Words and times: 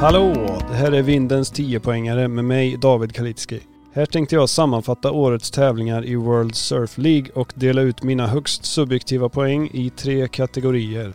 Hallå! 0.00 0.34
Det 0.68 0.74
här 0.74 0.92
är 0.92 1.02
Vindens 1.02 1.52
10-poängare 1.52 2.28
med 2.28 2.44
mig 2.44 2.76
David 2.76 3.14
Kalitski. 3.14 3.60
Här 3.92 4.06
tänkte 4.06 4.34
jag 4.34 4.48
sammanfatta 4.48 5.10
årets 5.10 5.50
tävlingar 5.50 6.04
i 6.04 6.14
World 6.16 6.54
Surf 6.54 6.98
League 6.98 7.30
och 7.34 7.52
dela 7.54 7.80
ut 7.80 8.02
mina 8.02 8.26
högst 8.26 8.64
subjektiva 8.64 9.28
poäng 9.28 9.70
i 9.72 9.90
tre 9.90 10.28
kategorier. 10.28 11.12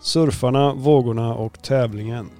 Surfarna, 0.00 0.74
vågorna 0.74 1.34
och 1.34 1.62
tävlingen. 1.62 2.30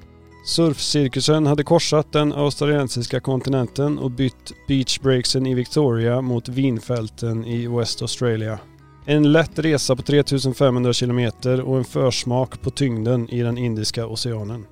Surfcirkusen 0.47 1.47
hade 1.47 1.65
korsat 1.65 2.13
den 2.13 2.33
australiensiska 2.33 3.21
kontinenten 3.21 3.99
och 3.99 4.11
bytt 4.11 4.53
beachbreaksen 4.69 5.47
i 5.47 5.55
Victoria 5.55 6.21
mot 6.21 6.49
vinfälten 6.49 7.45
i 7.45 7.67
West 7.67 8.03
Australia. 8.03 8.59
En 9.07 9.33
lätt 9.33 9.59
resa 9.59 9.97
på 9.97 10.03
3500 10.03 10.93
km 10.93 11.19
och 11.65 11.79
en 11.79 11.85
försmak 11.85 12.63
på 12.63 12.71
tyngden 12.71 13.29
i 13.31 13.43
den 13.43 13.59
Indiska 13.59 14.07
oceanen. 14.07 14.65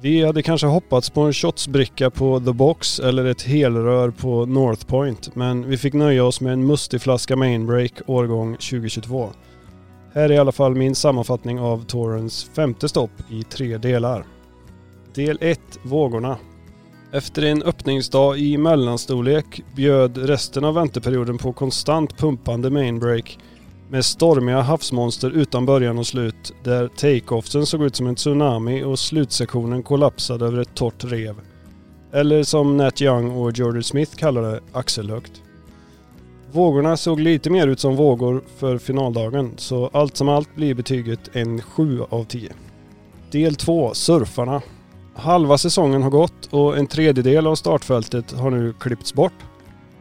Vi 0.00 0.24
hade 0.24 0.42
kanske 0.42 0.66
hoppats 0.66 1.10
på 1.10 1.20
en 1.20 1.32
shotsbricka 1.32 2.10
på 2.10 2.40
The 2.40 2.52
Box 2.52 3.00
eller 3.00 3.24
ett 3.24 3.42
helrör 3.42 4.10
på 4.10 4.46
North 4.46 4.86
Point 4.86 5.34
men 5.36 5.68
vi 5.68 5.76
fick 5.76 5.94
nöja 5.94 6.24
oss 6.24 6.40
med 6.40 6.52
en 6.52 6.66
mustig 6.66 7.00
flaska 7.00 7.36
Mainbreak 7.36 7.92
årgång 8.06 8.52
2022. 8.52 9.30
Här 10.14 10.22
är 10.22 10.32
i 10.32 10.38
alla 10.38 10.52
fall 10.52 10.74
min 10.74 10.94
sammanfattning 10.94 11.60
av 11.60 11.84
Torrens 11.84 12.50
femte 12.54 12.88
stopp 12.88 13.10
i 13.30 13.42
tre 13.42 13.78
delar. 13.78 14.24
Del 15.14 15.38
1 15.40 15.60
Vågorna. 15.82 16.36
Efter 17.12 17.42
en 17.42 17.62
öppningsdag 17.62 18.38
i 18.38 18.58
mellanstorlek 18.58 19.62
bjöd 19.74 20.16
resten 20.16 20.64
av 20.64 20.74
vänteperioden 20.74 21.38
på 21.38 21.52
konstant 21.52 22.18
pumpande 22.18 22.70
mainbreak 22.70 23.38
med 23.90 24.04
stormiga 24.04 24.60
havsmonster 24.60 25.30
utan 25.30 25.66
början 25.66 25.98
och 25.98 26.06
slut 26.06 26.54
där 26.64 26.88
take-offsen 26.88 27.64
såg 27.64 27.82
ut 27.82 27.96
som 27.96 28.06
en 28.06 28.14
tsunami 28.14 28.82
och 28.82 28.98
slutsektionen 28.98 29.82
kollapsade 29.82 30.46
över 30.46 30.60
ett 30.60 30.74
torrt 30.74 31.04
rev. 31.04 31.34
Eller 32.12 32.42
som 32.42 32.76
Nat 32.76 33.02
Young 33.02 33.30
och 33.30 33.58
Jordan 33.58 33.82
Smith 33.82 34.16
kallar 34.16 34.42
det, 34.42 34.60
axelhögt. 34.72 35.42
Vågorna 36.52 36.96
såg 36.96 37.20
lite 37.20 37.50
mer 37.50 37.66
ut 37.66 37.80
som 37.80 37.96
vågor 37.96 38.42
för 38.56 38.78
finaldagen 38.78 39.52
så 39.56 39.90
allt 39.92 40.16
som 40.16 40.28
allt 40.28 40.54
blir 40.54 40.74
betyget 40.74 41.20
en 41.32 41.62
7 41.62 42.02
av 42.08 42.24
10. 42.24 42.52
Del 43.30 43.56
2, 43.56 43.94
Surfarna. 43.94 44.62
Halva 45.14 45.58
säsongen 45.58 46.02
har 46.02 46.10
gått 46.10 46.46
och 46.50 46.78
en 46.78 46.86
tredjedel 46.86 47.46
av 47.46 47.54
startfältet 47.54 48.32
har 48.32 48.50
nu 48.50 48.72
klippts 48.80 49.14
bort. 49.14 49.32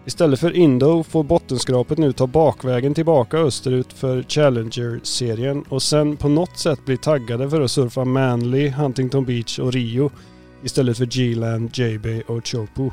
Istället 0.07 0.39
för 0.39 0.55
Indo 0.55 1.03
får 1.03 1.23
bottenskrapet 1.23 1.97
nu 1.97 2.13
ta 2.13 2.27
bakvägen 2.27 2.93
tillbaka 2.93 3.37
österut 3.37 3.93
för 3.93 4.23
Challenger-serien 4.23 5.63
och 5.69 5.81
sen 5.83 6.17
på 6.17 6.29
något 6.29 6.57
sätt 6.57 6.85
bli 6.85 6.97
taggade 6.97 7.49
för 7.49 7.61
att 7.61 7.71
surfa 7.71 8.05
Manly, 8.05 8.69
Huntington 8.69 9.25
Beach 9.25 9.59
och 9.59 9.73
Rio 9.73 10.11
istället 10.63 10.97
för 10.97 11.05
G-Land, 11.05 11.77
JB 11.77 12.05
och 12.27 12.47
Chopu. 12.47 12.89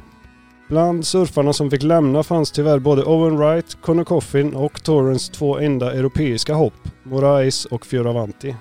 Bland 0.69 1.07
surfarna 1.07 1.53
som 1.53 1.71
fick 1.71 1.83
lämna 1.83 2.23
fanns 2.23 2.53
tyvärr 2.53 2.79
både 2.79 3.05
Owen 3.05 3.39
Wright, 3.39 3.77
Conor 3.83 4.05
Coffin 4.05 4.55
och 4.55 4.83
Torrens 4.83 5.29
två 5.29 5.59
enda 5.59 5.93
europeiska 5.93 6.55
hopp, 6.55 6.89
Morais 7.03 7.65
och 7.65 7.87
Fioravanti. 7.87 8.55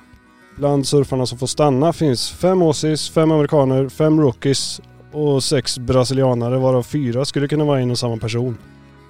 Bland 0.58 0.88
surfarna 0.88 1.26
som 1.26 1.38
får 1.38 1.48
stanna 1.48 1.94
finns 1.94 2.32
fem 2.32 2.62
Aussies, 2.62 3.10
fem 3.10 3.32
amerikaner, 3.32 3.90
fem 3.90 4.20
rookies 4.22 4.82
och 5.14 5.44
sex 5.44 5.80
brasilianare 5.80 6.58
varav 6.58 6.84
fyra 6.84 7.26
skulle 7.26 7.48
kunna 7.48 7.66
vara 7.66 7.80
en 7.80 7.92
och 7.92 8.00
samma 8.00 8.18
person. 8.18 8.58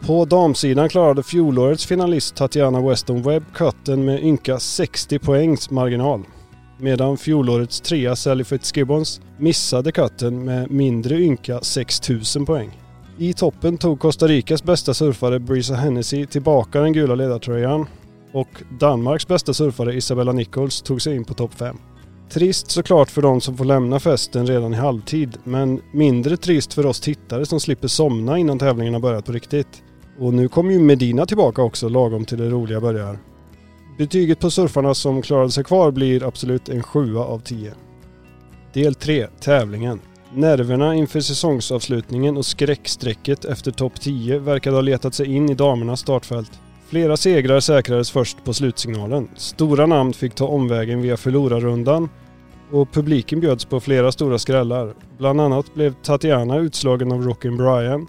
På 0.06 0.26
damsidan 0.26 0.90
klarade 0.90 1.24
fjolårets 1.24 1.86
finalist 1.86 2.36
Tatiana 2.36 2.82
Weston 2.82 3.22
Webb 3.22 3.44
cutten 3.54 4.06
med 4.06 4.24
ynka 4.24 4.60
60 4.60 5.20
poängs 5.20 5.70
marginal. 5.70 6.24
Medan 6.78 7.18
fjolårets 7.18 7.82
trea 7.82 8.16
Sally 8.16 8.44
Fitzgibbons 8.44 9.22
missade 9.38 9.92
cutten 9.92 10.46
med 10.46 10.72
mindre 10.72 11.16
ynka 11.22 11.60
6000 11.62 12.46
poäng. 12.46 12.80
I 13.18 13.34
toppen 13.34 13.78
tog 13.78 14.00
Costa 14.00 14.28
Ricas 14.28 14.64
bästa 14.64 14.94
surfare 14.94 15.40
Brisa 15.40 15.76
Hennessy 15.76 16.26
tillbaka 16.26 16.82
den 16.82 16.94
gula 16.94 17.16
ledartröjan 17.16 17.86
och 18.32 18.50
Danmarks 18.80 19.28
bästa 19.28 19.54
surfare 19.54 19.94
Isabella 19.94 20.32
Nichols 20.32 20.82
tog 20.82 21.02
sig 21.02 21.16
in 21.16 21.24
på 21.24 21.34
topp 21.34 21.54
5. 21.54 21.78
Trist 22.30 22.72
såklart 22.72 23.10
för 23.10 23.22
de 23.22 23.42
som 23.42 23.58
får 23.58 23.66
lämna 23.66 24.00
festen 24.00 24.48
redan 24.48 24.74
i 24.74 24.78
halvtid, 24.78 25.38
men 25.44 25.82
mindre 25.92 26.38
trist 26.38 26.74
för 26.74 26.86
oss 26.86 27.00
tittare 27.00 27.46
som 27.46 27.60
slipper 27.60 27.88
somna 27.88 28.38
innan 28.38 28.60
tävlingen 28.60 28.94
har 28.94 29.02
börjat 29.02 29.26
på 29.26 29.32
riktigt. 29.32 29.84
Och 30.20 30.34
nu 30.34 30.48
kommer 30.48 30.72
ju 30.72 30.80
Medina 30.80 31.26
tillbaka 31.26 31.62
också 31.62 31.90
lagom 31.90 32.26
till 32.26 32.38
det 32.38 32.50
roliga 32.50 32.82
börjar. 32.82 33.20
Betyget 33.98 34.40
på 34.40 34.52
surfarna 34.52 34.94
som 34.94 35.22
klarade 35.22 35.52
sig 35.52 35.64
kvar 35.64 35.92
blir 35.92 36.24
absolut 36.24 36.70
en 36.70 36.84
7 36.84 37.18
av 37.18 37.40
10. 37.40 37.74
Del 38.74 38.96
3, 38.96 39.28
tävlingen. 39.40 40.00
Nerverna 40.34 40.96
inför 40.96 41.20
säsongsavslutningen 41.20 42.38
och 42.38 42.46
skräckstrecket 42.46 43.46
efter 43.46 43.72
topp 43.72 44.02
10 44.02 44.40
verkade 44.40 44.78
ha 44.78 44.82
letat 44.82 45.14
sig 45.14 45.36
in 45.36 45.50
i 45.50 45.56
damernas 45.56 46.00
startfält. 46.00 46.52
Flera 46.94 47.18
segrar 47.18 47.60
säkrades 47.60 48.12
först 48.12 48.44
på 48.44 48.54
slutsignalen. 48.54 49.30
Stora 49.36 49.86
namn 49.86 50.14
fick 50.14 50.36
ta 50.36 50.48
omvägen 50.48 51.02
via 51.02 51.18
förlorarrundan 51.18 52.10
och 52.72 52.92
publiken 52.92 53.40
bjöds 53.40 53.66
på 53.66 53.80
flera 53.80 54.12
stora 54.12 54.40
skrällar. 54.40 54.94
Bland 55.18 55.42
annat 55.42 55.74
blev 55.74 55.94
Tatiana 55.94 56.58
utslagen 56.58 57.12
av 57.12 57.24
Rockin 57.24 57.58
Brian 57.58 58.08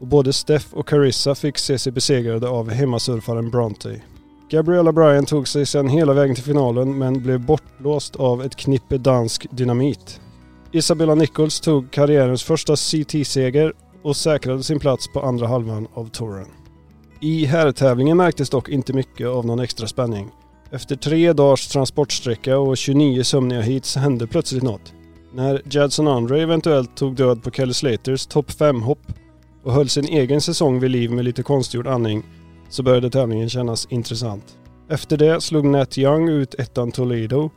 och 0.00 0.06
både 0.06 0.32
Steph 0.32 0.66
och 0.72 0.88
Carissa 0.88 1.34
fick 1.34 1.58
se 1.58 1.78
sig 1.78 1.92
besegrade 1.92 2.48
av 2.48 2.70
hemmasurfaren 2.70 3.50
Bronte. 3.50 4.02
Gabriella 4.50 4.92
Bryan 4.92 5.26
tog 5.26 5.48
sig 5.48 5.66
sedan 5.66 5.88
hela 5.88 6.12
vägen 6.12 6.34
till 6.34 6.44
finalen 6.44 6.98
men 6.98 7.22
blev 7.22 7.40
bortblåst 7.40 8.16
av 8.16 8.42
ett 8.42 8.56
knippe 8.56 8.98
dansk 8.98 9.46
dynamit. 9.50 10.20
Isabella 10.72 11.14
Nichols 11.14 11.60
tog 11.60 11.90
karriärens 11.90 12.42
första 12.42 12.76
CT-seger 12.76 13.72
och 14.02 14.16
säkrade 14.16 14.62
sin 14.62 14.80
plats 14.80 15.12
på 15.12 15.20
andra 15.20 15.46
halvan 15.46 15.88
av 15.94 16.08
touren. 16.08 16.48
I 17.20 17.44
herrtävlingen 17.44 18.16
märktes 18.16 18.50
dock 18.50 18.68
inte 18.68 18.92
mycket 18.92 19.26
av 19.26 19.46
någon 19.46 19.60
extra 19.60 19.86
spänning. 19.86 20.30
Efter 20.70 20.96
tre 20.96 21.32
dagars 21.32 21.68
transportsträcka 21.68 22.58
och 22.58 22.76
29 22.76 23.24
sömniga 23.24 23.60
hits 23.60 23.96
hände 23.96 24.26
plötsligt 24.26 24.62
något. 24.62 24.92
När 25.32 25.62
Jadson 25.70 26.08
Andre 26.08 26.42
eventuellt 26.42 26.96
tog 26.96 27.16
död 27.16 27.42
på 27.42 27.50
Kelly 27.50 27.72
Slaters 27.72 28.26
topp 28.26 28.50
5-hopp 28.50 29.12
och 29.62 29.72
höll 29.72 29.88
sin 29.88 30.04
egen 30.04 30.40
säsong 30.40 30.80
vid 30.80 30.90
liv 30.90 31.10
med 31.10 31.24
lite 31.24 31.42
konstgjord 31.42 31.86
andning 31.86 32.22
så 32.68 32.82
började 32.82 33.10
tävlingen 33.10 33.48
kännas 33.48 33.86
intressant. 33.90 34.44
Efter 34.88 35.16
det 35.16 35.40
slog 35.40 35.64
Nat 35.64 35.98
Young 35.98 36.28
ut 36.28 36.54
ettan 36.54 36.92
Toledo. 36.92 37.50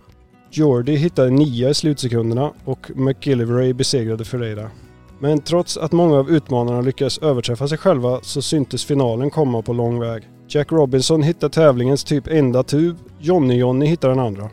Jordy 0.51 0.95
hittade 0.95 1.29
nia 1.29 1.69
i 1.69 1.73
slutsekunderna 1.73 2.53
och 2.65 2.91
McGillivray 2.95 3.73
besegrade 3.73 4.25
Ferreira. 4.25 4.71
Men 5.21 5.39
trots 5.39 5.77
att 5.77 5.91
många 5.91 6.17
av 6.17 6.29
utmanarna 6.29 6.81
lyckades 6.81 7.17
överträffa 7.17 7.67
sig 7.67 7.77
själva 7.77 8.19
så 8.21 8.41
syntes 8.41 8.85
finalen 8.85 9.29
komma 9.29 9.61
på 9.61 9.73
lång 9.73 9.99
väg. 9.99 10.23
Jack 10.47 10.71
Robinson 10.71 11.23
hittade 11.23 11.53
tävlingens 11.53 12.03
typ 12.03 12.27
enda 12.27 12.63
tub, 12.63 12.97
Johnny-Johnny 13.19 13.85
hittade 13.85 14.13
den 14.13 14.25
andra. 14.25 14.49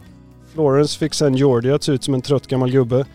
Florence 0.55 0.99
fick 0.99 1.15
sen 1.15 1.35
Jordi 1.35 1.71
att 1.71 1.83
se 1.83 1.93
ut 1.93 2.05
som 2.05 2.15
en 2.15 2.23
trött 2.23 2.47
gammal 2.47 2.71
gubbe 2.71 3.07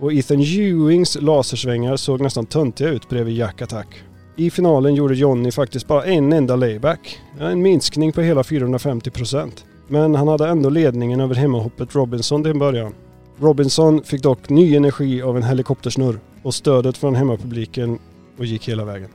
och 0.00 0.12
Ethan 0.12 0.40
Ewings 0.40 1.16
lasersvängar 1.20 1.96
såg 1.96 2.20
nästan 2.20 2.46
töntiga 2.46 2.88
ut 2.88 3.08
bredvid 3.08 3.36
Jack 3.36 3.62
Attack. 3.62 4.02
I 4.36 4.50
finalen 4.50 4.94
gjorde 4.94 5.14
Johnny 5.14 5.50
faktiskt 5.50 5.86
bara 5.86 6.04
en 6.04 6.32
enda 6.32 6.56
layback, 6.56 7.20
en 7.40 7.62
minskning 7.62 8.12
på 8.12 8.20
hela 8.20 8.42
450%. 8.42 9.50
Men 9.88 10.14
han 10.14 10.28
hade 10.28 10.48
ändå 10.48 10.68
ledningen 10.68 11.20
över 11.20 11.34
hemmahoppet 11.34 11.94
Robinson 11.94 12.42
till 12.42 12.50
en 12.50 12.58
början. 12.58 12.92
Robinson 13.40 14.02
fick 14.02 14.22
dock 14.22 14.48
ny 14.48 14.76
energi 14.76 15.22
av 15.22 15.36
en 15.36 15.42
helikoptersnurr 15.42 16.20
och 16.42 16.54
stödet 16.54 16.96
från 16.96 17.14
hemmapubliken 17.14 17.98
och 18.38 18.44
gick 18.44 18.68
hela 18.68 18.84
vägen. 18.84 19.08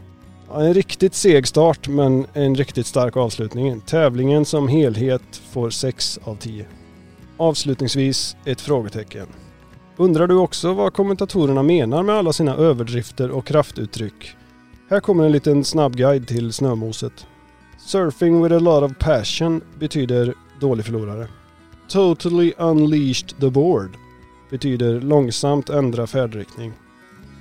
En 0.53 0.73
riktigt 0.73 1.13
seg 1.13 1.47
start 1.47 1.87
men 1.87 2.25
en 2.33 2.55
riktigt 2.55 2.87
stark 2.87 3.17
avslutning. 3.17 3.81
Tävlingen 3.81 4.45
som 4.45 4.67
helhet 4.67 5.41
får 5.51 5.69
6 5.69 6.19
av 6.23 6.35
10. 6.35 6.65
Avslutningsvis 7.37 8.35
ett 8.45 8.61
frågetecken. 8.61 9.27
Undrar 9.97 10.27
du 10.27 10.35
också 10.35 10.73
vad 10.73 10.93
kommentatorerna 10.93 11.63
menar 11.63 12.03
med 12.03 12.15
alla 12.15 12.33
sina 12.33 12.55
överdrifter 12.55 13.31
och 13.31 13.45
kraftuttryck? 13.45 14.35
Här 14.89 14.99
kommer 14.99 15.25
en 15.25 15.31
liten 15.31 15.63
snabb 15.63 15.95
guide 15.95 16.27
till 16.27 16.53
snömoset. 16.53 17.27
Surfing 17.85 18.43
with 18.43 18.55
a 18.55 18.59
lot 18.59 18.91
of 18.91 18.97
passion 18.99 19.61
betyder 19.79 20.33
dålig 20.59 20.85
förlorare. 20.85 21.27
Totally 21.87 22.53
unleashed 22.57 23.39
the 23.39 23.49
board 23.49 23.97
betyder 24.55 25.01
långsamt 25.01 25.69
ändra 25.69 26.07
färdriktning. 26.07 26.73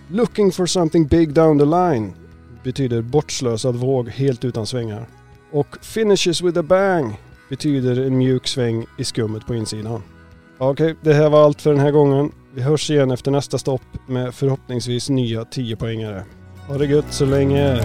Looking 0.08 0.52
for 0.52 0.66
something 0.66 1.06
big 1.06 1.32
down 1.32 1.58
the 1.58 1.64
line 1.64 2.12
betyder 2.64 3.02
bortslösad 3.02 3.76
våg 3.76 4.08
helt 4.08 4.44
utan 4.44 4.66
svängar. 4.66 5.06
Och 5.52 5.76
finishes 5.82 6.43
with 6.43 6.58
a 6.58 6.62
bang 6.62 7.20
betyder 7.49 8.06
en 8.06 8.19
mjuk 8.19 8.46
sväng 8.46 8.87
i 8.99 9.05
skummet 9.05 9.46
på 9.46 9.55
insidan. 9.55 10.02
Okej, 10.58 10.93
okay, 10.93 10.94
det 11.02 11.14
här 11.14 11.31
var 11.31 11.44
allt 11.44 11.62
för 11.62 11.70
den 11.70 11.81
här 11.81 11.90
gången. 11.90 12.32
Vi 12.55 12.62
hörs 12.62 12.90
igen 12.90 13.11
efter 13.11 13.31
nästa 13.31 13.58
stopp 13.58 14.08
med 14.08 14.34
förhoppningsvis 14.34 15.08
nya 15.08 15.44
10 15.44 15.76
poängare. 15.76 16.25
Ha 16.69 16.78
det 16.78 16.87
gött 16.87 17.12
så 17.12 17.25
länge! 17.25 17.81